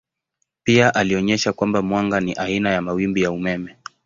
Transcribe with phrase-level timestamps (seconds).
[0.63, 3.75] Pia alionyesha kwamba mwanga ni aina ya mawimbi ya umeme.